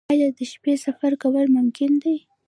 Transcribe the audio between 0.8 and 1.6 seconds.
سفر کول